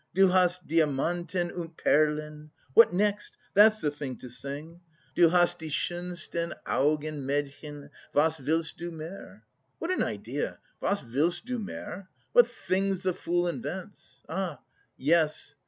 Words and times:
"Du 0.15 0.29
hast 0.29 0.65
Diamanten 0.65 1.51
und 1.51 1.77
Perlen 1.77 2.49
"What 2.73 2.91
next? 2.91 3.37
That's 3.53 3.79
the 3.79 3.91
thing 3.91 4.15
to 4.17 4.29
sing. 4.31 4.79
"Du 5.13 5.29
hast 5.29 5.59
die 5.59 5.69
schönsten 5.69 6.55
Augen 6.65 7.23
Mädchen, 7.23 7.91
was 8.11 8.39
willst 8.43 8.79
du 8.79 8.89
mehr? 8.89 9.43
"What 9.77 9.91
an 9.91 10.01
idea! 10.01 10.57
Was 10.79 11.03
willst 11.05 11.45
du 11.47 11.59
mehr? 11.59 12.09
What 12.33 12.47
things 12.47 13.03
the 13.03 13.13
fool 13.13 13.47
invents! 13.47 14.23
Ah, 14.27 14.57
yes! 14.97 15.53